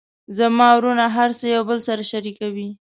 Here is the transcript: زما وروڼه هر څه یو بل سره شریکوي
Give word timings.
زما 0.37 0.67
وروڼه 0.75 1.05
هر 1.15 1.29
څه 1.39 1.45
یو 1.55 1.63
بل 1.69 1.79
سره 1.87 2.01
شریکوي 2.11 2.67